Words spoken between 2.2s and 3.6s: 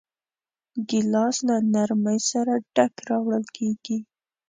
سره ډک راوړل